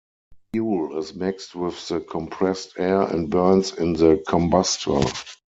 [0.51, 5.05] Fuel is mixed with the compressed air and burns in the combustor.